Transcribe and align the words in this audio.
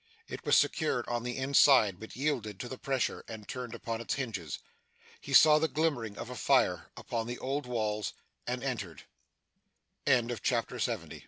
It 0.27 0.43
was 0.43 0.57
secured 0.57 1.07
on 1.07 1.21
the 1.21 1.37
inside, 1.37 1.99
but 1.99 2.15
yielded 2.15 2.59
to 2.59 2.67
the 2.67 2.79
pressure, 2.79 3.23
and 3.27 3.47
turned 3.47 3.75
upon 3.75 4.01
its 4.01 4.15
hinges. 4.15 4.57
He 5.19 5.31
saw 5.31 5.59
the 5.59 5.67
glimmering 5.67 6.17
of 6.17 6.31
a 6.31 6.35
fire 6.35 6.89
upon 6.97 7.27
the 7.27 7.37
old 7.37 7.67
walls, 7.67 8.13
and 8.47 8.63
entered. 8.63 9.03
CHAPTER 10.07 10.79
71 10.79 10.79
The 10.79 10.89
dull, 10.89 10.97
red 10.97 11.09
g 11.11 11.19